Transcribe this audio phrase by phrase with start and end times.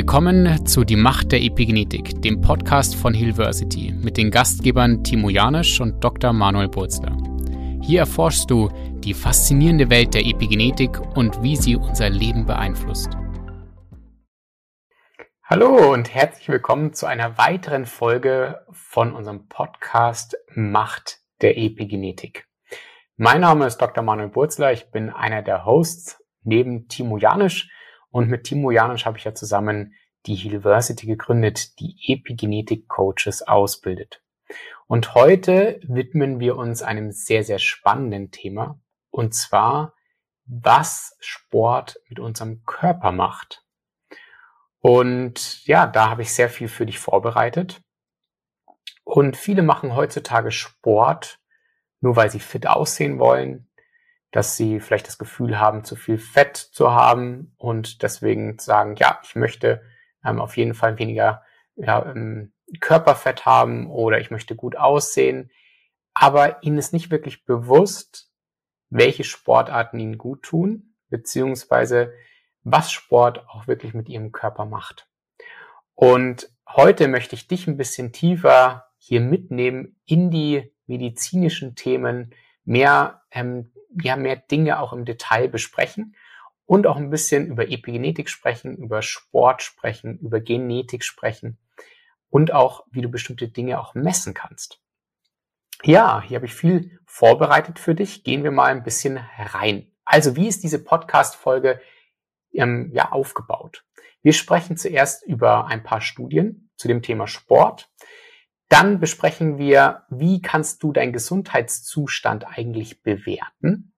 [0.00, 5.78] Willkommen zu Die Macht der Epigenetik, dem Podcast von Hillversity mit den Gastgebern Timo Janisch
[5.78, 6.32] und Dr.
[6.32, 7.14] Manuel Burzler.
[7.82, 8.70] Hier erforschst du
[9.04, 13.10] die faszinierende Welt der Epigenetik und wie sie unser Leben beeinflusst.
[15.44, 22.48] Hallo und herzlich willkommen zu einer weiteren Folge von unserem Podcast Macht der Epigenetik.
[23.18, 24.02] Mein Name ist Dr.
[24.02, 27.68] Manuel Burzler, ich bin einer der Hosts neben Timo Janisch
[28.10, 29.94] und mit Timo Janisch habe ich ja zusammen
[30.26, 34.22] die University gegründet, die Epigenetik-Coaches ausbildet.
[34.86, 38.80] Und heute widmen wir uns einem sehr, sehr spannenden Thema.
[39.10, 39.94] Und zwar,
[40.44, 43.64] was Sport mit unserem Körper macht.
[44.80, 47.80] Und ja, da habe ich sehr viel für dich vorbereitet.
[49.04, 51.38] Und viele machen heutzutage Sport,
[52.00, 53.69] nur weil sie fit aussehen wollen,
[54.30, 59.20] dass sie vielleicht das Gefühl haben, zu viel Fett zu haben und deswegen sagen, ja,
[59.24, 59.82] ich möchte
[60.24, 61.42] ähm, auf jeden Fall weniger
[61.76, 65.50] ja, ähm, Körperfett haben oder ich möchte gut aussehen.
[66.14, 68.30] Aber ihnen ist nicht wirklich bewusst,
[68.88, 72.12] welche Sportarten ihnen gut tun, beziehungsweise
[72.62, 75.08] was Sport auch wirklich mit ihrem Körper macht.
[75.94, 82.34] Und heute möchte ich dich ein bisschen tiefer hier mitnehmen in die medizinischen Themen,
[82.64, 86.14] mehr ähm, ja mehr Dinge auch im Detail besprechen
[86.66, 91.58] und auch ein bisschen über Epigenetik sprechen, über Sport sprechen, über Genetik sprechen
[92.28, 94.80] und auch, wie du bestimmte Dinge auch messen kannst.
[95.82, 98.22] Ja, hier habe ich viel vorbereitet für dich.
[98.22, 99.90] Gehen wir mal ein bisschen rein.
[100.04, 101.80] Also, wie ist diese Podcast-Folge
[102.52, 103.84] ähm, ja aufgebaut?
[104.22, 107.89] Wir sprechen zuerst über ein paar Studien zu dem Thema Sport.
[108.70, 113.92] Dann besprechen wir, wie kannst du deinen Gesundheitszustand eigentlich bewerten?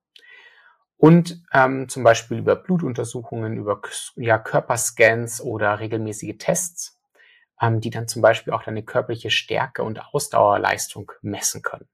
[0.96, 3.82] Und ähm, zum Beispiel über Blutuntersuchungen, über
[4.16, 6.98] ja, Körperscans oder regelmäßige Tests,
[7.60, 11.88] ähm, die dann zum Beispiel auch deine körperliche Stärke und Ausdauerleistung messen können.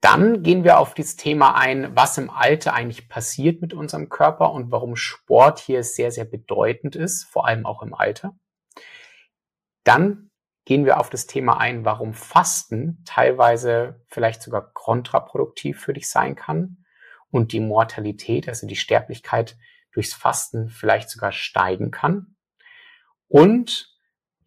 [0.00, 4.52] Dann gehen wir auf das Thema ein, was im Alter eigentlich passiert mit unserem Körper
[4.52, 8.36] und warum Sport hier sehr, sehr bedeutend ist, vor allem auch im Alter.
[9.82, 10.25] Dann
[10.66, 16.34] gehen wir auf das Thema ein, warum Fasten teilweise vielleicht sogar kontraproduktiv für dich sein
[16.34, 16.84] kann
[17.30, 19.56] und die Mortalität, also die Sterblichkeit
[19.92, 22.36] durchs Fasten vielleicht sogar steigen kann.
[23.28, 23.96] Und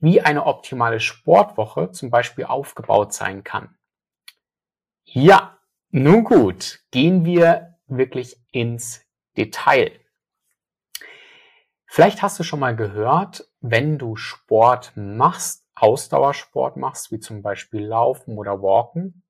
[0.02, 3.78] wie eine optimale Sportwoche zum Beispiel aufgebaut sein kann.
[5.04, 5.58] Ja,
[5.90, 9.06] nun gut, gehen wir wirklich ins
[9.38, 10.00] Detail.
[11.86, 17.86] Vielleicht hast du schon mal gehört, wenn du Sport machst, Ausdauersport machst, wie zum Beispiel
[17.86, 19.24] Laufen oder Walken,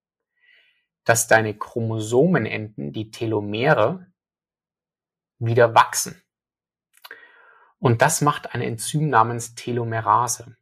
[1.04, 4.08] dass deine Chromosomenenden, die Telomere,
[5.40, 6.22] wieder wachsen.
[7.80, 10.58] Und das macht ein Enzym namens Telomerase.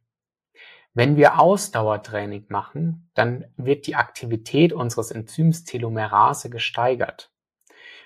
[0.94, 7.32] Wenn wir Ausdauertraining machen, dann wird die Aktivität unseres Enzyms Telomerase gesteigert.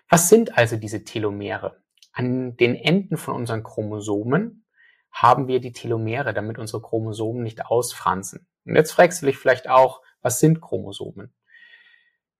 [0.08, 1.82] Was sind also diese Telomere?
[2.12, 4.61] An den Enden von unseren Chromosomen
[5.12, 8.46] haben wir die Telomere, damit unsere Chromosomen nicht ausfransen.
[8.64, 11.34] Und jetzt fragst du dich vielleicht auch, was sind Chromosomen?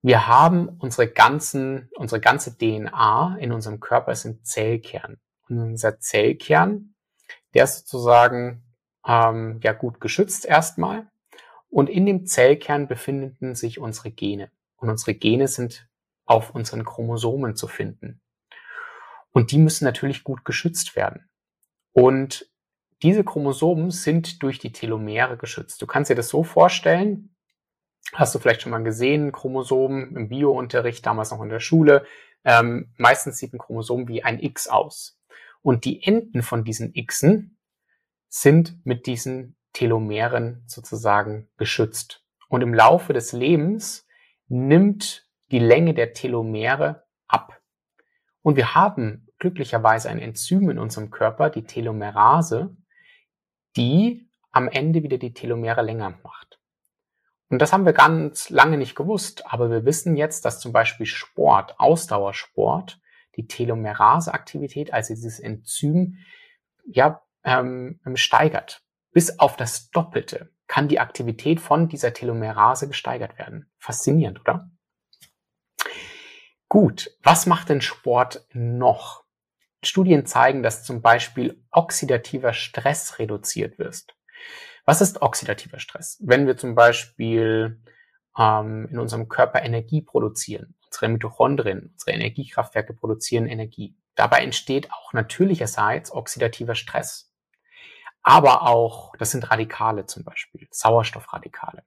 [0.01, 5.21] Wir haben unsere ganzen, unsere ganze DNA in unserem Körper ist ein Zellkern.
[5.49, 6.95] Und unser Zellkern,
[7.55, 8.65] der ist sozusagen
[9.07, 11.09] ähm, ja gut geschützt erstmal.
[11.69, 14.51] Und in dem Zellkern befinden sich unsere Gene.
[14.77, 15.89] Und unsere Gene sind
[16.25, 18.21] auf unseren Chromosomen zu finden.
[19.31, 21.31] Und die müssen natürlich gut geschützt werden.
[21.93, 22.52] Und
[23.03, 25.83] diese Chromosomen sind durch die Telomere geschützt.
[25.83, 27.35] Du kannst dir das so vorstellen,
[28.13, 32.05] hast du vielleicht schon mal gesehen, Chromosomen im Biounterricht, damals noch in der Schule.
[32.45, 35.19] Ähm, meistens sieht ein Chromosom wie ein X aus.
[35.63, 37.59] Und die Enden von diesen Xen
[38.29, 42.25] sind mit diesen Telomeren sozusagen geschützt.
[42.49, 44.07] Und im Laufe des Lebens
[44.49, 47.61] nimmt die Länge der Telomere ab.
[48.43, 52.77] Und wir haben glücklicherweise ein Enzym in unserem Körper, die Telomerase,
[53.77, 56.59] die am Ende wieder die Telomere länger macht.
[57.49, 61.07] Und das haben wir ganz lange nicht gewusst, aber wir wissen jetzt, dass zum Beispiel
[61.07, 62.99] Sport, Ausdauersport,
[63.37, 66.19] die Telomeraseaktivität, also dieses Enzym,
[66.87, 68.83] ja, ähm, steigert.
[69.13, 73.71] Bis auf das Doppelte kann die Aktivität von dieser Telomerase gesteigert werden.
[73.79, 74.71] Faszinierend, oder?
[76.69, 79.22] Gut, was macht denn Sport noch?
[79.83, 84.07] Studien zeigen, dass zum Beispiel oxidativer Stress reduziert wird.
[84.85, 86.19] Was ist oxidativer Stress?
[86.21, 87.81] Wenn wir zum Beispiel
[88.39, 93.97] ähm, in unserem Körper Energie produzieren, unsere Mitochondrien, unsere Energiekraftwerke produzieren Energie.
[94.15, 97.31] Dabei entsteht auch natürlicherseits oxidativer Stress.
[98.25, 101.83] aber auch, das sind Radikale zum Beispiel, Sauerstoffradikale.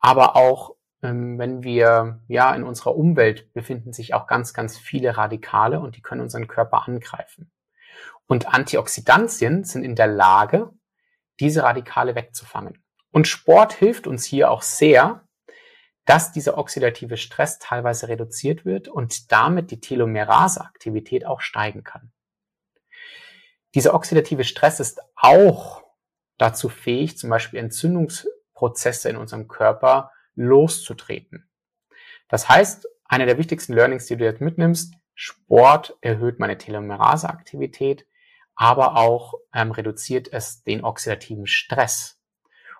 [0.00, 5.80] Aber auch, wenn wir, ja, in unserer Umwelt befinden sich auch ganz, ganz viele Radikale
[5.80, 7.50] und die können unseren Körper angreifen.
[8.26, 10.70] Und Antioxidantien sind in der Lage,
[11.40, 12.82] diese Radikale wegzufangen.
[13.10, 15.24] Und Sport hilft uns hier auch sehr,
[16.04, 22.12] dass dieser oxidative Stress teilweise reduziert wird und damit die Telomerase-Aktivität auch steigen kann.
[23.74, 25.82] Dieser oxidative Stress ist auch
[26.38, 31.48] dazu fähig, zum Beispiel Entzündungsprozesse in unserem Körper loszutreten.
[32.28, 38.06] Das heißt, eine der wichtigsten Learnings, die du jetzt mitnimmst, Sport erhöht meine Telomerase-Aktivität,
[38.54, 42.20] aber auch ähm, reduziert es den oxidativen Stress.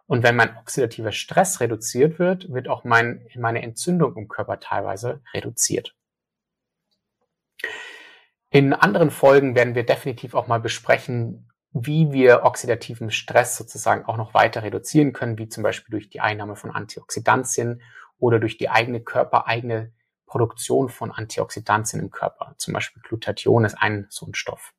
[0.06, 5.20] Und wenn mein oxidativer Stress reduziert wird, wird auch mein, meine Entzündung im Körper teilweise
[5.34, 5.94] reduziert.
[8.50, 14.16] In anderen Folgen werden wir definitiv auch mal besprechen, wie wir oxidativen Stress sozusagen auch
[14.16, 17.82] noch weiter reduzieren können, wie zum Beispiel durch die Einnahme von Antioxidantien
[18.18, 19.92] oder durch die eigene körpereigene
[20.26, 22.54] Produktion von Antioxidantien im Körper.
[22.58, 24.74] Zum Beispiel Glutathion ist ein so ein Stoff.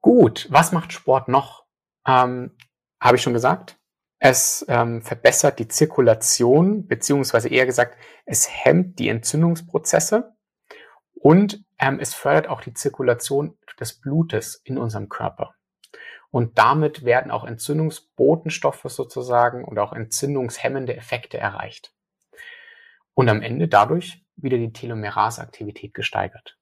[0.00, 1.66] Gut, was macht Sport noch?
[2.06, 2.56] Ähm,
[3.00, 3.78] Habe ich schon gesagt.
[4.18, 10.34] Es ähm, verbessert die Zirkulation, beziehungsweise eher gesagt, es hemmt die Entzündungsprozesse
[11.12, 15.54] und ähm, es fördert auch die Zirkulation des Blutes in unserem Körper.
[16.30, 21.94] Und damit werden auch Entzündungsbotenstoffe sozusagen und auch entzündungshemmende Effekte erreicht.
[23.14, 26.58] Und am Ende dadurch wieder die Telomerase-Aktivität gesteigert.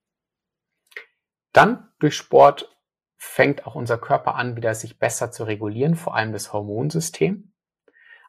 [1.52, 2.76] Dann durch Sport
[3.16, 7.52] fängt auch unser Körper an, wieder sich besser zu regulieren, vor allem das Hormonsystem.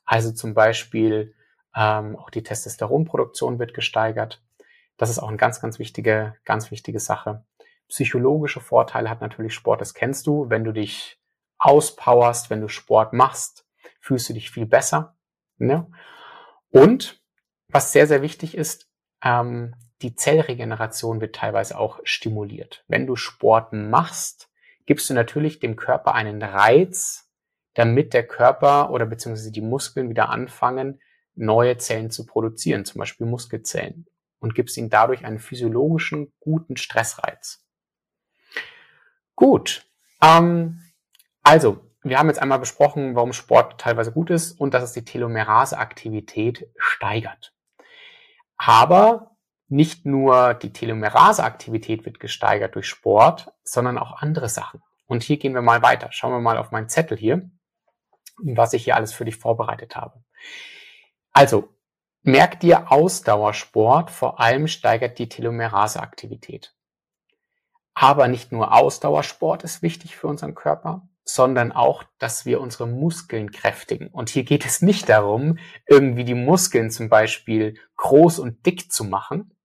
[0.06, 1.36] Also zum Beispiel
[1.76, 4.45] ähm, auch die Testosteronproduktion wird gesteigert.
[4.98, 7.46] Das ist auch eine ganz, ganz wichtige, ganz wichtige Sache.
[7.88, 10.50] Psychologische Vorteile hat natürlich Sport, das kennst du.
[10.50, 11.20] Wenn du dich
[11.58, 13.66] auspowerst, wenn du Sport machst,
[14.00, 15.16] fühlst du dich viel besser.
[15.58, 15.92] Ne?
[16.70, 17.22] Und
[17.70, 18.90] was sehr, sehr wichtig ist,
[19.24, 22.84] ähm, die Zellregeneration wird teilweise auch stimuliert.
[22.88, 24.50] Wenn du Sport machst,
[24.86, 27.32] gibst du natürlich dem Körper einen Reiz,
[27.74, 31.02] damit der Körper oder beziehungsweise die Muskeln wieder anfangen,
[31.36, 34.08] neue Zellen zu produzieren, zum Beispiel Muskelzellen,
[34.46, 37.66] und gibst ihnen dadurch einen physiologischen, guten Stressreiz.
[39.34, 39.90] Gut,
[40.22, 40.84] ähm,
[41.42, 45.04] also wir haben jetzt einmal besprochen, warum Sport teilweise gut ist und dass es die
[45.04, 47.56] Telomerase-Aktivität steigert.
[48.56, 49.36] Aber
[49.68, 54.84] nicht nur die Telomerase-Aktivität wird gesteigert durch Sport, sondern auch andere Sachen.
[55.08, 56.10] Und hier gehen wir mal weiter.
[56.12, 57.50] Schauen wir mal auf meinen Zettel hier,
[58.44, 60.24] was ich hier alles für dich vorbereitet habe.
[61.32, 61.75] Also,
[62.26, 66.76] merk dir Ausdauersport vor allem steigert die Telomerase-Aktivität.
[67.94, 73.52] Aber nicht nur Ausdauersport ist wichtig für unseren Körper, sondern auch, dass wir unsere Muskeln
[73.52, 74.08] kräftigen.
[74.08, 79.04] Und hier geht es nicht darum, irgendwie die Muskeln zum Beispiel groß und dick zu
[79.04, 79.56] machen,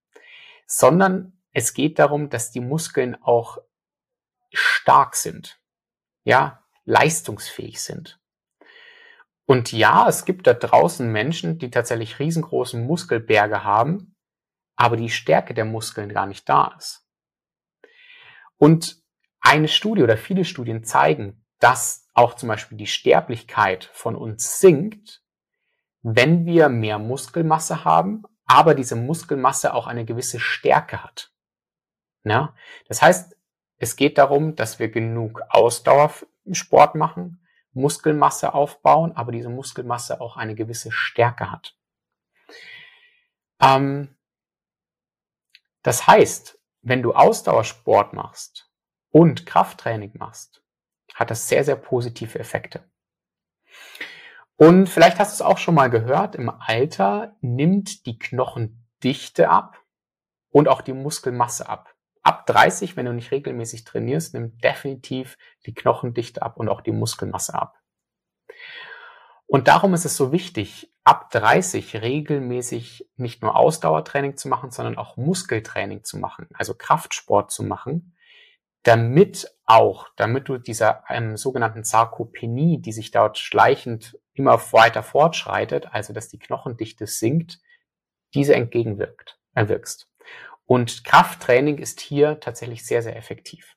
[0.66, 3.58] sondern es geht darum, dass die Muskeln auch
[4.52, 5.60] stark sind,
[6.24, 8.19] ja, leistungsfähig sind.
[9.50, 14.14] Und ja, es gibt da draußen Menschen, die tatsächlich riesengroße Muskelberge haben,
[14.76, 17.04] aber die Stärke der Muskeln gar nicht da ist.
[18.58, 19.02] Und
[19.40, 25.24] eine Studie oder viele Studien zeigen, dass auch zum Beispiel die Sterblichkeit von uns sinkt,
[26.02, 31.32] wenn wir mehr Muskelmasse haben, aber diese Muskelmasse auch eine gewisse Stärke hat.
[32.22, 32.54] Ja?
[32.86, 33.36] Das heißt,
[33.78, 37.39] es geht darum, dass wir genug Ausdauersport machen,
[37.72, 41.76] Muskelmasse aufbauen, aber diese Muskelmasse auch eine gewisse Stärke hat.
[43.60, 44.16] Ähm,
[45.82, 48.70] das heißt, wenn du Ausdauersport machst
[49.10, 50.62] und Krafttraining machst,
[51.14, 52.90] hat das sehr, sehr positive Effekte.
[54.56, 59.82] Und vielleicht hast du es auch schon mal gehört, im Alter nimmt die Knochendichte ab
[60.50, 61.94] und auch die Muskelmasse ab.
[62.22, 66.92] Ab 30, wenn du nicht regelmäßig trainierst, nimmt definitiv die Knochendichte ab und auch die
[66.92, 67.78] Muskelmasse ab.
[69.46, 74.96] Und darum ist es so wichtig, ab 30 regelmäßig nicht nur Ausdauertraining zu machen, sondern
[74.96, 78.14] auch Muskeltraining zu machen, also Kraftsport zu machen,
[78.82, 85.92] damit auch, damit du dieser ähm, sogenannten Sarkopenie, die sich dort schleichend immer weiter fortschreitet,
[85.92, 87.60] also dass die Knochendichte sinkt,
[88.34, 90.09] diese entgegenwirkt, erwirkst.
[90.70, 93.74] Und Krafttraining ist hier tatsächlich sehr, sehr effektiv.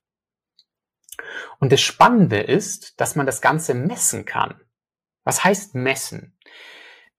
[1.60, 4.62] Und das Spannende ist, dass man das Ganze messen kann.
[5.24, 6.38] Was heißt messen?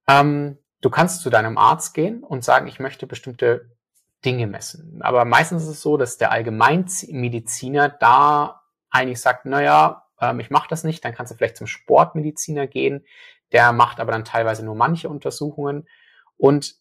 [0.07, 3.77] Ähm, du kannst zu deinem Arzt gehen und sagen, ich möchte bestimmte
[4.25, 5.03] Dinge messen.
[5.03, 10.69] Aber meistens ist es so, dass der Allgemeinmediziner da eigentlich sagt, naja, ähm, ich mache
[10.71, 13.05] das nicht, dann kannst du vielleicht zum Sportmediziner gehen.
[13.51, 15.89] Der macht aber dann teilweise nur manche Untersuchungen.
[16.37, 16.77] Und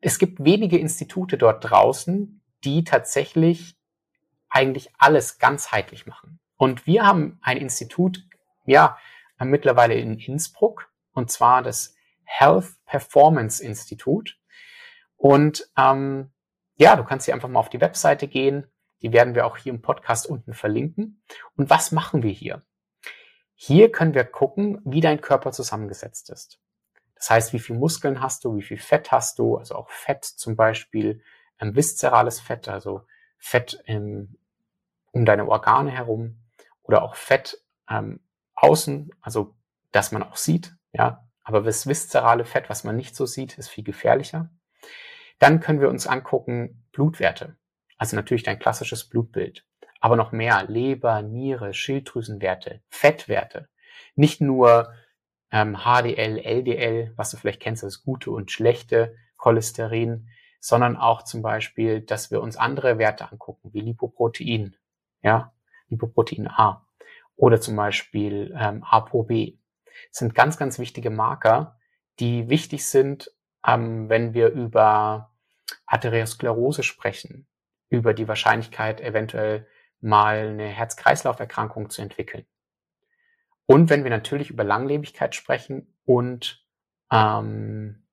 [0.00, 3.76] es gibt wenige Institute dort draußen, die tatsächlich
[4.48, 6.40] eigentlich alles ganzheitlich machen.
[6.56, 8.26] Und wir haben ein Institut,
[8.66, 8.98] ja,
[9.38, 14.38] mittlerweile in Innsbruck, und zwar das Health Performance Institut.
[15.16, 16.30] Und ähm,
[16.76, 18.66] ja, du kannst hier einfach mal auf die Webseite gehen.
[19.02, 21.22] Die werden wir auch hier im Podcast unten verlinken.
[21.56, 22.62] Und was machen wir hier?
[23.54, 26.60] Hier können wir gucken, wie dein Körper zusammengesetzt ist.
[27.20, 30.24] Das heißt, wie viel Muskeln hast du, wie viel Fett hast du, also auch Fett
[30.24, 31.22] zum Beispiel,
[31.60, 33.02] ähm, viszerales Fett, also
[33.36, 34.38] Fett im,
[35.12, 36.42] um deine Organe herum
[36.82, 38.20] oder auch Fett ähm,
[38.54, 39.54] außen, also
[39.92, 43.68] dass man auch sieht, ja, aber das viszerale Fett, was man nicht so sieht, ist
[43.68, 44.48] viel gefährlicher.
[45.38, 47.58] Dann können wir uns angucken Blutwerte,
[47.98, 49.66] also natürlich dein klassisches Blutbild,
[50.00, 53.68] aber noch mehr Leber, Niere, Schilddrüsenwerte, Fettwerte,
[54.14, 54.94] nicht nur
[55.52, 60.28] ähm, HDL, LDL, was du vielleicht kennst, das gute und schlechte Cholesterin,
[60.60, 64.76] sondern auch zum Beispiel, dass wir uns andere Werte angucken, wie Lipoprotein,
[65.22, 65.52] ja,
[65.88, 66.86] Lipoprotein A
[67.36, 69.56] oder zum Beispiel ähm, ApoB.
[70.10, 71.78] Das sind ganz, ganz wichtige Marker,
[72.20, 73.32] die wichtig sind,
[73.66, 75.32] ähm, wenn wir über
[75.86, 77.46] Arteriosklerose sprechen,
[77.88, 79.66] über die Wahrscheinlichkeit, eventuell
[80.00, 82.46] mal eine Herz-Kreislauf-Erkrankung zu entwickeln.
[83.70, 86.66] Und wenn wir natürlich über Langlebigkeit sprechen und
[87.12, 88.04] ähm,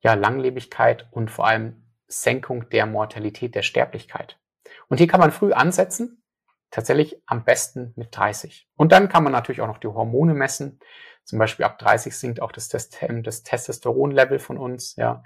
[0.00, 4.40] ja, Langlebigkeit und vor allem Senkung der Mortalität, der Sterblichkeit.
[4.88, 6.22] Und hier kann man früh ansetzen,
[6.70, 8.70] tatsächlich am besten mit 30.
[8.74, 10.80] Und dann kann man natürlich auch noch die Hormone messen.
[11.24, 14.96] Zum Beispiel ab 30 sinkt auch das, Test das Testosteronlevel von uns.
[14.96, 15.22] Ja.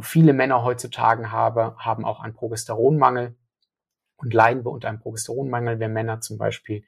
[0.00, 3.36] Viele Männer heutzutage habe, haben auch einen Progesteronmangel
[4.16, 6.86] und leiden wir unter einem Progesteronmangel, wir Männer zum Beispiel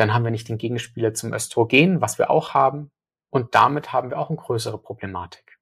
[0.00, 2.90] dann haben wir nicht den Gegenspieler zum Östrogen, was wir auch haben.
[3.28, 5.58] Und damit haben wir auch eine größere Problematik.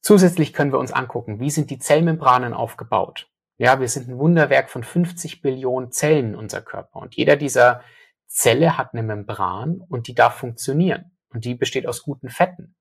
[0.00, 3.28] Zusätzlich können wir uns angucken, wie sind die Zellmembranen aufgebaut.
[3.58, 7.00] Ja, wir sind ein Wunderwerk von 50 Billionen Zellen in unser Körper.
[7.00, 7.82] Und jeder dieser
[8.26, 11.18] Zelle hat eine Membran und die darf funktionieren.
[11.30, 12.76] Und die besteht aus guten Fetten.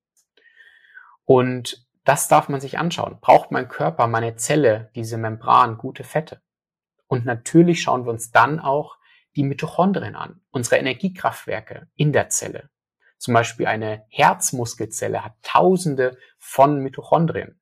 [1.26, 3.20] Und das darf man sich anschauen.
[3.20, 6.42] Braucht mein Körper, meine Zelle, diese Membran, gute Fette?
[7.08, 8.97] Und natürlich schauen wir uns dann auch
[9.38, 12.70] die Mitochondrien an, unsere Energiekraftwerke in der Zelle.
[13.18, 17.60] Zum Beispiel eine Herzmuskelzelle hat tausende von Mitochondrien.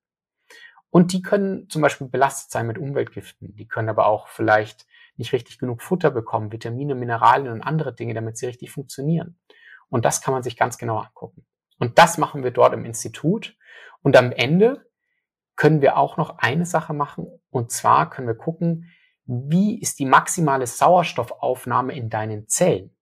[0.89, 3.55] Und die können zum Beispiel belastet sein mit Umweltgiften.
[3.55, 8.13] Die können aber auch vielleicht nicht richtig genug Futter bekommen, Vitamine, Mineralien und andere Dinge,
[8.13, 9.37] damit sie richtig funktionieren.
[9.89, 11.45] Und das kann man sich ganz genau angucken.
[11.79, 13.57] Und das machen wir dort im Institut.
[14.01, 14.89] Und am Ende
[15.55, 17.27] können wir auch noch eine Sache machen.
[17.49, 18.91] Und zwar können wir gucken,
[19.25, 22.95] wie ist die maximale Sauerstoffaufnahme in deinen Zellen?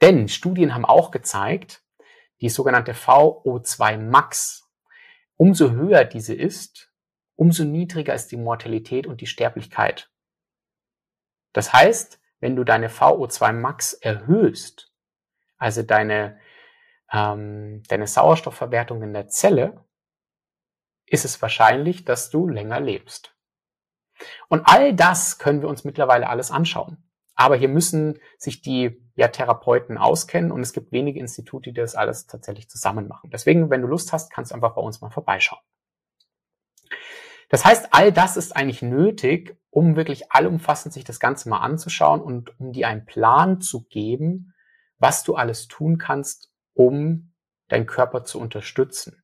[0.00, 1.82] Denn Studien haben auch gezeigt,
[2.40, 4.70] die sogenannte VO2 Max,
[5.36, 6.92] umso höher diese ist,
[7.34, 10.10] umso niedriger ist die Mortalität und die Sterblichkeit.
[11.52, 14.92] Das heißt, wenn du deine VO2 Max erhöhst,
[15.56, 16.38] also deine,
[17.12, 19.84] ähm, deine Sauerstoffverwertung in der Zelle,
[21.06, 23.37] ist es wahrscheinlich, dass du länger lebst.
[24.48, 26.98] Und all das können wir uns mittlerweile alles anschauen.
[27.34, 31.94] Aber hier müssen sich die ja, Therapeuten auskennen und es gibt wenige Institute, die das
[31.94, 33.30] alles tatsächlich zusammen machen.
[33.30, 35.62] Deswegen, wenn du Lust hast, kannst du einfach bei uns mal vorbeischauen.
[37.48, 42.20] Das heißt, all das ist eigentlich nötig, um wirklich allumfassend sich das Ganze mal anzuschauen
[42.20, 44.52] und um dir einen Plan zu geben,
[44.98, 47.32] was du alles tun kannst, um
[47.68, 49.22] deinen Körper zu unterstützen.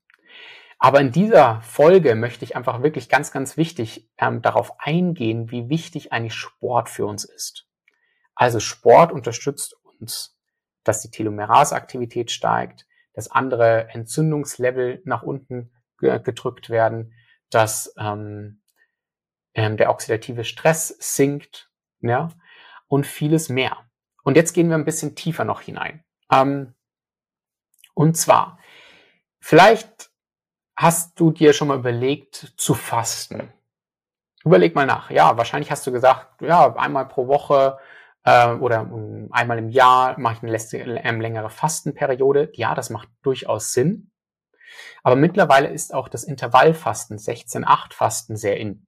[0.79, 5.69] Aber in dieser Folge möchte ich einfach wirklich ganz, ganz wichtig ähm, darauf eingehen, wie
[5.69, 7.67] wichtig eigentlich Sport für uns ist.
[8.35, 10.39] Also Sport unterstützt uns,
[10.83, 17.15] dass die Telomerase-Aktivität steigt, dass andere Entzündungslevel nach unten gedrückt werden,
[17.49, 18.61] dass ähm,
[19.55, 22.29] ähm, der oxidative Stress sinkt, ja,
[22.89, 23.79] und vieles mehr.
[24.23, 26.05] Und jetzt gehen wir ein bisschen tiefer noch hinein.
[26.31, 26.75] Ähm,
[27.95, 28.59] und zwar,
[29.39, 30.11] vielleicht
[30.77, 33.53] Hast du dir schon mal überlegt zu fasten?
[34.45, 35.11] Überleg mal nach.
[35.11, 37.79] Ja, wahrscheinlich hast du gesagt, ja, einmal pro Woche
[38.25, 42.51] äh, oder um, einmal im Jahr mache ich eine lästige, äh, längere Fastenperiode.
[42.55, 44.11] Ja, das macht durchaus Sinn.
[45.03, 48.87] Aber mittlerweile ist auch das Intervallfasten, 16-8-Fasten sehr in.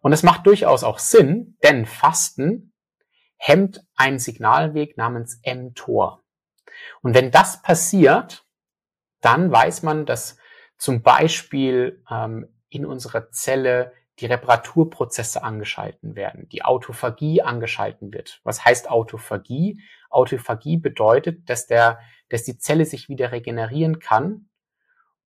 [0.00, 2.72] Und es macht durchaus auch Sinn, denn Fasten
[3.36, 6.22] hemmt einen Signalweg namens mTOR.
[7.02, 8.46] Und wenn das passiert,
[9.20, 10.38] dann weiß man, dass
[10.82, 18.40] zum Beispiel ähm, in unserer Zelle die Reparaturprozesse angeschalten werden, die Autophagie angeschalten wird.
[18.42, 19.80] Was heißt Autophagie?
[20.10, 24.48] Autophagie bedeutet, dass der, dass die Zelle sich wieder regenerieren kann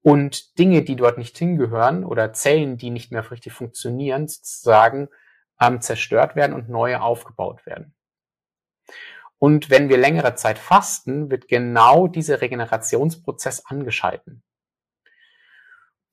[0.03, 5.09] und Dinge, die dort nicht hingehören oder Zellen, die nicht mehr richtig funktionieren, sozusagen
[5.59, 7.95] ähm, zerstört werden und neue aufgebaut werden.
[9.39, 14.43] Und wenn wir längere Zeit fasten, wird genau dieser Regenerationsprozess angeschalten.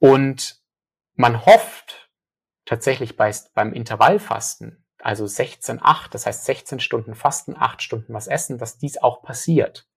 [0.04, 0.62] Und
[1.16, 2.10] man hofft
[2.66, 8.28] tatsächlich bei, beim Intervallfasten, also 16, 8, das heißt 16 Stunden Fasten, 8 Stunden was
[8.28, 9.88] essen, dass dies auch passiert.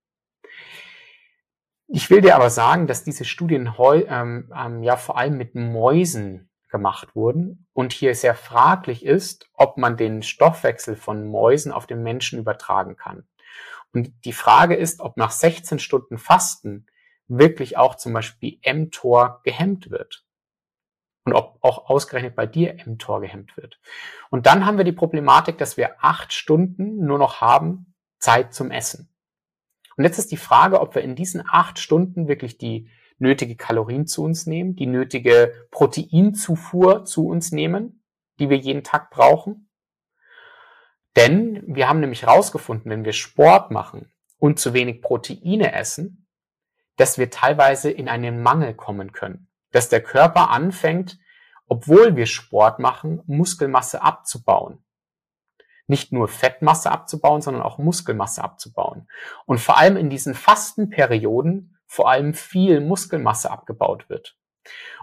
[1.89, 6.51] Ich will dir aber sagen, dass diese Studien ähm, ähm, ja vor allem mit Mäusen
[6.69, 12.05] gemacht wurden und hier sehr fraglich ist, ob man den Stoffwechsel von Mäusen auf den
[12.05, 13.27] Menschen übertragen kann.
[13.93, 16.87] Und die Frage ist, ob nach 16 Stunden Fasten
[17.29, 20.25] wirklich auch zum Beispiel mTOR gehemmt wird.
[21.25, 23.81] Und ob auch ausgerechnet bei dir mTOR gehemmt wird.
[24.31, 28.71] Und dann haben wir die Problematik, dass wir acht Stunden nur noch haben Zeit zum
[28.71, 29.13] Essen.
[29.97, 34.07] Und jetzt ist die Frage, ob wir in diesen acht Stunden wirklich die nötige Kalorien
[34.07, 38.05] zu uns nehmen, die nötige Proteinzufuhr zu uns nehmen,
[38.39, 39.71] die wir jeden Tag brauchen.
[41.17, 46.26] Denn wir haben nämlich herausgefunden, wenn wir Sport machen und zu wenig Proteine essen,
[46.97, 49.49] dass wir teilweise in einen Mangel kommen können.
[49.73, 51.19] Dass der Körper anfängt,
[51.69, 54.83] obwohl wir Sport machen, Muskelmasse abzubauen.
[55.87, 59.09] Nicht nur Fettmasse abzubauen, sondern auch Muskelmasse abzubauen.
[59.45, 64.37] Und vor allem in diesen Fastenperioden vor allem viel Muskelmasse abgebaut wird.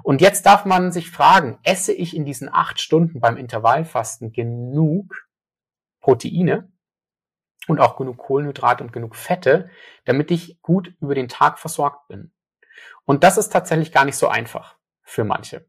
[0.04, 5.28] Und jetzt darf man sich fragen, esse ich in diesen acht Stunden beim Intervallfasten genug
[6.02, 6.73] Proteine
[7.68, 9.70] und auch genug Kohlenhydrate und genug Fette,
[10.06, 12.32] damit ich gut über den Tag versorgt bin?
[13.06, 15.66] Und das ist tatsächlich gar nicht so einfach für manche.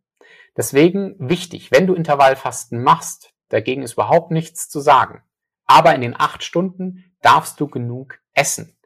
[0.56, 5.22] Deswegen wichtig, wenn du Intervallfasten machst, dagegen ist überhaupt nichts zu sagen.
[5.66, 8.76] Aber in den acht Stunden darfst du genug essen.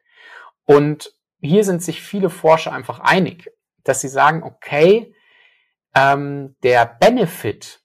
[0.65, 3.51] Und hier sind sich viele Forscher einfach einig,
[3.85, 5.15] dass sie sagen, okay,
[5.95, 7.81] ähm, der Benefit,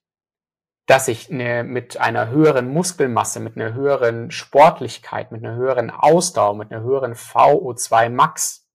[0.85, 6.55] dass ich eine, mit einer höheren Muskelmasse, mit einer höheren Sportlichkeit, mit einer höheren Ausdauer,
[6.55, 8.67] mit einer höheren VO2 Max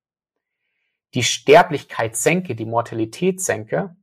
[1.14, 3.96] die Sterblichkeit senke, die Mortalität senke,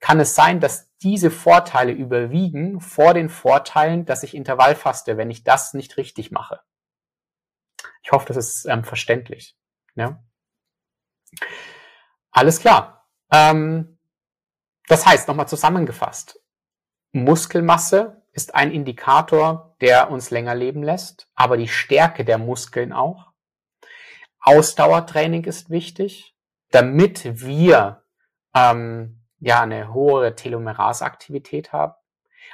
[0.00, 5.44] kann es sein, dass diese Vorteile überwiegen vor den Vorteilen, dass ich Intervallfaste, wenn ich
[5.44, 6.60] das nicht richtig mache.
[8.02, 9.56] Ich hoffe, das ist ähm, verständlich.
[9.94, 10.22] Ja.
[12.30, 13.08] Alles klar.
[13.30, 13.98] Ähm,
[14.88, 16.40] das heißt, nochmal zusammengefasst,
[17.12, 23.32] Muskelmasse ist ein Indikator, der uns länger leben lässt, aber die Stärke der Muskeln auch.
[24.40, 26.36] Ausdauertraining ist wichtig,
[26.70, 28.04] damit wir
[28.54, 31.94] ähm, ja eine hohe Telomerasaktivität haben,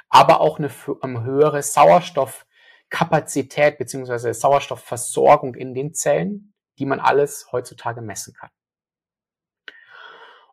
[0.09, 0.69] aber auch eine,
[1.01, 8.49] eine höhere Sauerstoffkapazität beziehungsweise Sauerstoffversorgung in den Zellen, die man alles heutzutage messen kann.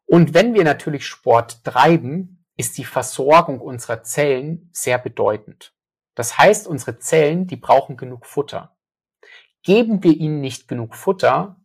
[0.06, 5.74] Und wenn wir natürlich Sport treiben, ist die Versorgung unserer Zellen sehr bedeutend.
[6.14, 8.76] Das heißt, unsere Zellen, die brauchen genug Futter.
[9.62, 11.60] Geben wir ihnen nicht genug Futter,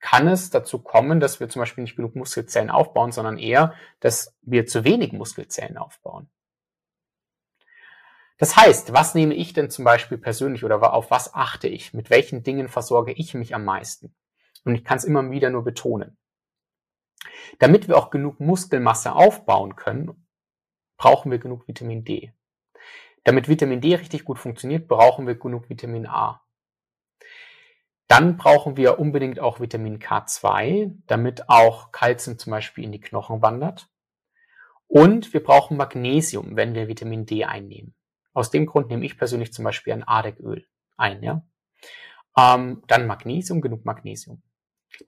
[0.00, 4.36] kann es dazu kommen, dass wir zum Beispiel nicht genug Muskelzellen aufbauen, sondern eher, dass
[4.42, 6.28] wir zu wenig Muskelzellen aufbauen.
[8.38, 11.94] Das heißt, was nehme ich denn zum Beispiel persönlich oder auf was achte ich?
[11.94, 14.12] Mit welchen Dingen versorge ich mich am meisten?
[14.64, 16.18] Und ich kann es immer wieder nur betonen.
[17.60, 20.21] Damit wir auch genug Muskelmasse aufbauen können,
[21.02, 22.32] brauchen wir genug Vitamin D.
[23.24, 26.46] Damit Vitamin D richtig gut funktioniert, brauchen wir genug Vitamin A.
[28.06, 33.42] Dann brauchen wir unbedingt auch Vitamin K2, damit auch Kalzium zum Beispiel in die Knochen
[33.42, 33.88] wandert.
[34.86, 37.96] Und wir brauchen Magnesium, wenn wir Vitamin D einnehmen.
[38.32, 41.20] Aus dem Grund nehme ich persönlich zum Beispiel ein Ardegöl ein.
[41.24, 41.44] Ja?
[42.38, 44.40] Ähm, dann Magnesium, genug Magnesium.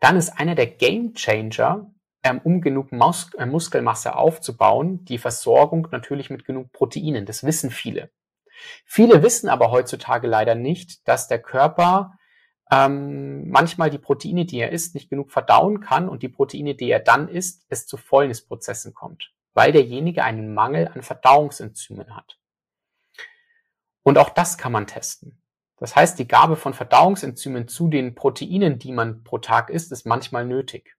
[0.00, 1.93] Dann ist einer der Game Changer,
[2.42, 7.26] um genug Mus äh, Muskelmasse aufzubauen, die Versorgung natürlich mit genug Proteinen.
[7.26, 8.10] Das wissen viele.
[8.84, 12.18] Viele wissen aber heutzutage leider nicht, dass der Körper
[12.70, 16.90] ähm, manchmal die Proteine, die er isst, nicht genug verdauen kann und die Proteine, die
[16.90, 22.38] er dann isst, es zu Fäulnisprozessen kommt, weil derjenige einen Mangel an Verdauungsenzymen hat.
[24.02, 25.42] Und auch das kann man testen.
[25.76, 30.06] Das heißt, die Gabe von Verdauungsenzymen zu den Proteinen, die man pro Tag isst, ist
[30.06, 30.96] manchmal nötig.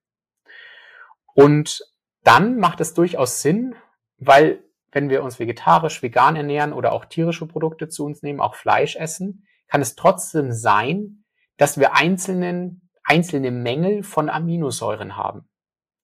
[1.36, 1.84] Und
[2.24, 3.74] dann macht es durchaus Sinn,
[4.16, 8.54] weil wenn wir uns vegetarisch, vegan ernähren oder auch tierische Produkte zu uns nehmen, auch
[8.54, 11.24] Fleisch essen, kann es trotzdem sein,
[11.58, 15.46] dass wir einzelnen, einzelne Mängel von Aminosäuren haben.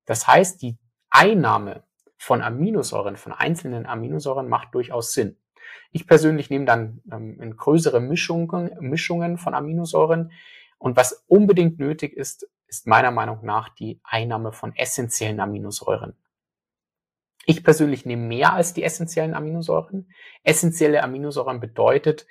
[0.04, 0.76] Das heißt, die
[1.08, 1.84] Einnahme
[2.18, 5.38] von Aminosäuren, von einzelnen Aminosäuren macht durchaus Sinn.
[5.92, 10.32] Ich persönlich nehme dann ähm, größere Mischungen, Mischungen von Aminosäuren.
[10.76, 16.16] Und was unbedingt nötig ist, ist meiner Meinung nach die Einnahme von essentiellen Aminosäuren.
[17.44, 20.10] Ich persönlich nehme mehr als die essentiellen Aminosäuren.
[20.42, 22.26] Essentielle Aminosäuren bedeutet,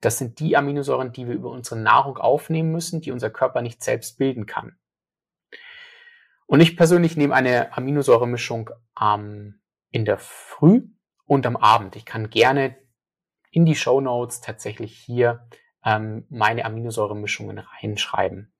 [0.00, 3.82] das sind die Aminosäuren, die wir über unsere Nahrung aufnehmen müssen, die unser Körper nicht
[3.82, 4.78] selbst bilden kann.
[6.46, 10.88] Und ich persönlich nehme eine Aminosäuremischung ähm, in der Früh
[11.26, 11.94] und am Abend.
[11.96, 12.76] Ich kann gerne
[13.50, 15.46] in die Show Notes tatsächlich hier
[15.84, 18.53] ähm, meine Aminosäuremischungen reinschreiben.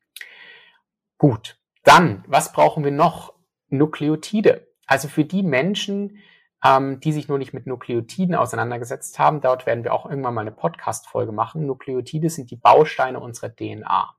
[1.25, 3.33] Gut, dann, was brauchen wir noch?
[3.71, 4.69] Nukleotide.
[4.85, 6.19] Also für die Menschen,
[6.63, 10.43] ähm, die sich nur nicht mit Nukleotiden auseinandergesetzt haben, dort werden wir auch irgendwann mal
[10.43, 11.65] eine Podcast-Folge machen.
[11.65, 14.15] Nukleotide sind die Bausteine unserer DNA.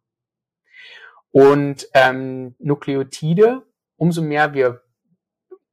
[1.29, 3.61] Und ähm, Nukleotide,
[3.97, 4.81] umso mehr wir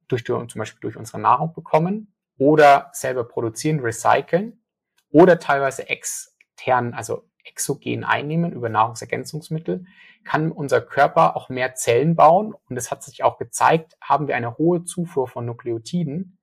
[0.09, 4.63] durch, zum Beispiel durch unsere Nahrung bekommen oder selber produzieren, recyceln
[5.09, 9.85] oder teilweise extern, also exogen einnehmen über Nahrungsergänzungsmittel,
[10.23, 12.55] kann unser Körper auch mehr Zellen bauen.
[12.69, 16.37] Und es hat sich auch gezeigt, haben wir eine hohe Zufuhr von Nukleotiden,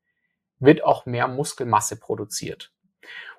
[0.59, 2.73] wird auch mehr Muskelmasse produziert.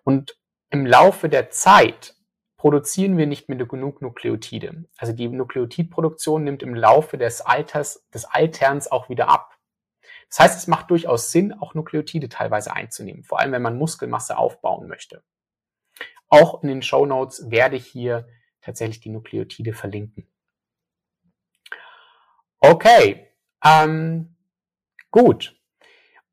[0.03, 0.37] Und
[0.69, 2.15] im Laufe der Zeit
[2.57, 4.85] produzieren wir nicht mehr genug Nukleotide.
[4.97, 9.57] Also die Nukleotidproduktion nimmt im Laufe des Alters, des Alterns auch wieder ab.
[10.29, 14.37] Das heißt, es macht durchaus Sinn, auch Nukleotide teilweise einzunehmen, vor allem wenn man Muskelmasse
[14.37, 15.23] aufbauen möchte.
[16.31, 18.25] Auch in den Show Notes werde ich hier
[18.61, 20.27] tatsächlich die Nukleotide verlinken.
[22.59, 23.27] Okay,
[23.63, 24.37] ähm,
[25.11, 25.59] gut.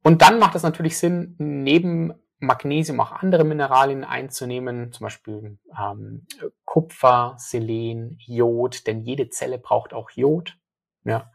[0.02, 6.26] Und dann macht es natürlich Sinn, neben Magnesium auch andere Mineralien einzunehmen, zum Beispiel ähm,
[6.64, 10.56] Kupfer, Selen, Jod, denn jede Zelle braucht auch Jod.
[11.02, 11.32] Ja.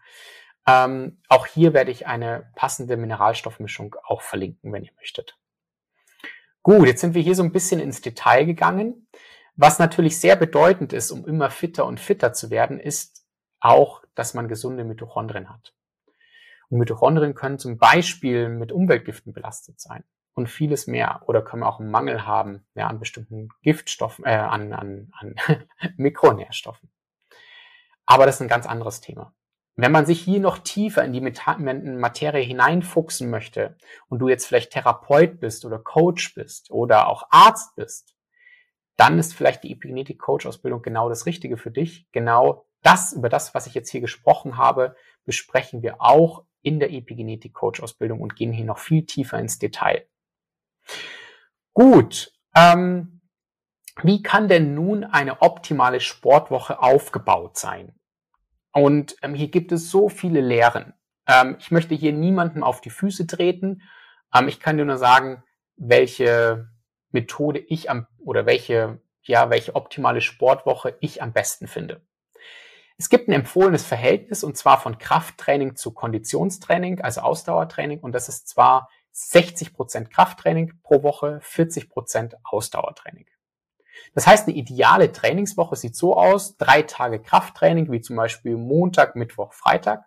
[0.66, 5.38] Ähm, auch hier werde ich eine passende Mineralstoffmischung auch verlinken, wenn ihr möchtet.
[6.64, 9.08] Gut, jetzt sind wir hier so ein bisschen ins Detail gegangen.
[9.56, 13.28] Was natürlich sehr bedeutend ist, um immer fitter und fitter zu werden, ist
[13.60, 15.76] auch, dass man gesunde Mitochondrien hat.
[16.70, 21.22] Und Mitochondrien können zum Beispiel mit Umweltgiften belastet sein und vieles mehr.
[21.28, 25.36] Oder können wir auch einen Mangel haben ja, an bestimmten Giftstoffen, äh, an, an, an
[25.98, 26.90] Mikronährstoffen.
[28.06, 29.34] Aber das ist ein ganz anderes Thema.
[29.76, 33.76] Wenn man sich hier noch tiefer in die Materie hineinfuchsen möchte
[34.08, 38.16] und du jetzt vielleicht Therapeut bist oder Coach bist oder auch Arzt bist,
[38.98, 42.08] dann ist vielleicht die Epigenetik Coach Ausbildung genau das Richtige für dich.
[42.12, 46.92] Genau das, über das, was ich jetzt hier gesprochen habe, besprechen wir auch in der
[46.92, 50.08] Epigenetik Coach Ausbildung und gehen hier noch viel tiefer ins Detail.
[51.74, 52.32] Gut.
[52.56, 53.22] Ähm,
[54.04, 57.96] wie kann denn nun eine optimale Sportwoche aufgebaut sein?
[58.74, 60.94] Und ähm, hier gibt es so viele Lehren.
[61.28, 63.82] Ähm, ich möchte hier niemandem auf die Füße treten.
[64.34, 65.44] Ähm, ich kann dir nur sagen,
[65.78, 66.70] welche
[67.12, 72.02] Methode ich am oder welche ja welche optimale Sportwoche ich am besten finde.
[72.98, 78.30] Es gibt ein empfohlenes Verhältnis und zwar von Krafttraining zu Konditionstraining, also Ausdauertraining und das
[78.30, 83.28] ist zwar 60% Krafttraining pro Woche, 40% Ausdauertraining.
[84.14, 89.16] Das heißt, eine ideale Trainingswoche sieht so aus, drei Tage Krafttraining, wie zum Beispiel Montag,
[89.16, 90.06] Mittwoch, Freitag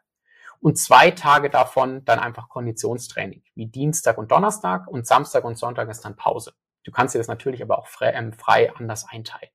[0.61, 5.89] und zwei Tage davon dann einfach Konditionstraining, wie Dienstag und Donnerstag und Samstag und Sonntag
[5.89, 6.53] ist dann Pause.
[6.85, 9.51] Du kannst dir das natürlich aber auch frei, ähm, frei anders einteilen.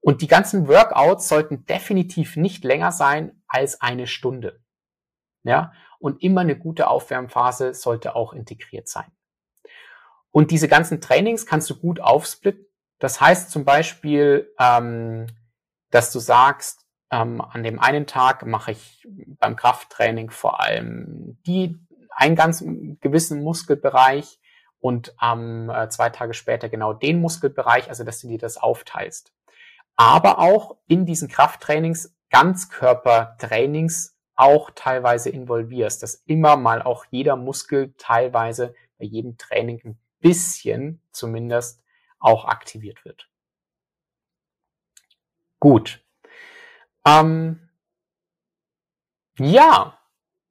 [0.00, 4.60] Und die ganzen Workouts sollten definitiv nicht länger sein als eine Stunde.
[5.42, 9.10] Ja, und immer eine gute Aufwärmphase sollte auch integriert sein.
[10.30, 12.67] Und diese ganzen Trainings kannst du gut aufsplitten.
[12.98, 15.26] Das heißt zum Beispiel, ähm,
[15.90, 19.06] dass du sagst, ähm, an dem einen Tag mache ich
[19.38, 21.78] beim Krafttraining vor allem die
[22.10, 22.64] einen ganz
[23.00, 24.40] gewissen Muskelbereich
[24.80, 29.32] und ähm, äh, zwei Tage später genau den Muskelbereich, also dass du dir das aufteilst.
[29.96, 37.94] Aber auch in diesen Krafttrainings Ganzkörpertrainings auch teilweise involvierst, dass immer mal auch jeder Muskel
[37.98, 41.82] teilweise bei jedem Training ein bisschen zumindest
[42.18, 43.28] auch aktiviert wird.
[45.60, 46.04] Gut.
[47.06, 47.68] Ähm,
[49.38, 49.98] ja,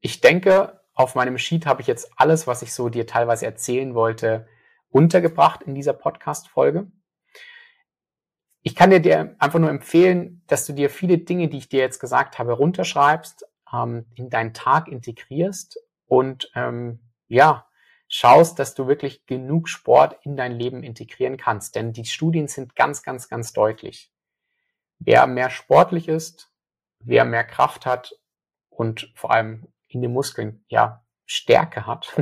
[0.02, 3.94] ich denke, auf meinem Sheet habe ich jetzt alles, was ich so dir teilweise erzählen
[3.94, 4.48] wollte,
[4.90, 6.92] untergebracht in dieser Podcast-Folge.
[8.64, 12.00] Ich kann dir einfach nur empfehlen, dass du dir viele Dinge, die ich dir jetzt
[12.00, 17.67] gesagt habe, runterschreibst, ähm, in deinen Tag integrierst und ähm, ja,
[18.08, 21.76] schaust, dass du wirklich genug Sport in dein Leben integrieren kannst.
[21.76, 24.12] Denn die Studien sind ganz, ganz, ganz deutlich.
[25.00, 26.52] Wer mehr sportlich ist,
[27.00, 28.16] wer mehr Kraft hat
[28.70, 32.16] und vor allem in den Muskeln, ja, Stärke hat,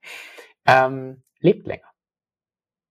[0.66, 1.90] ähm, lebt länger.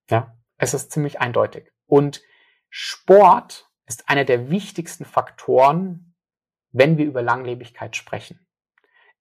[0.10, 1.71] Ja, es ist ziemlich eindeutig.
[1.86, 2.21] Und
[2.69, 6.15] Sport ist einer der wichtigsten Faktoren,
[6.71, 8.45] wenn wir über Langlebigkeit sprechen.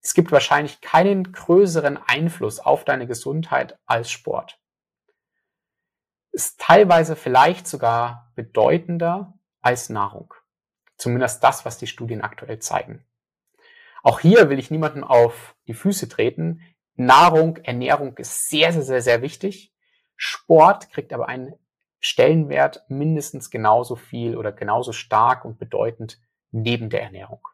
[0.00, 4.58] Es gibt wahrscheinlich keinen größeren Einfluss auf deine Gesundheit als Sport.
[6.30, 10.34] Ist teilweise vielleicht sogar bedeutender als Nahrung.
[10.96, 13.04] Zumindest das, was die Studien aktuell zeigen.
[14.02, 16.62] Auch hier will ich niemandem auf die Füße treten.
[16.94, 19.74] Nahrung, Ernährung ist sehr, sehr, sehr, sehr wichtig.
[20.16, 21.54] Sport kriegt aber einen
[22.00, 27.46] Stellenwert mindestens genauso viel oder genauso stark und bedeutend neben der Ernährung.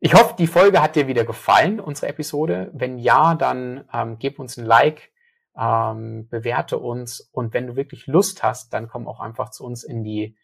[0.00, 2.70] Ich hoffe, die Folge hat dir wieder gefallen, unsere Episode.
[2.72, 5.10] Wenn ja, dann ähm, gib uns ein Like,
[5.56, 9.82] ähm, bewerte uns und wenn du wirklich Lust hast, dann komm auch einfach zu uns
[9.82, 10.36] in die,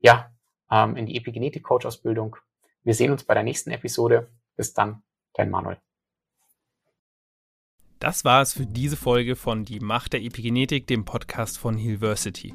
[0.00, 0.30] ja,
[0.70, 2.36] ähm, in die Epigenetik-Coach-Ausbildung.
[2.84, 4.30] Wir sehen uns bei der nächsten Episode.
[4.56, 5.02] Bis dann,
[5.34, 5.78] dein Manuel.
[8.00, 12.54] Das war es für diese Folge von Die Macht der Epigenetik, dem Podcast von Hillversity.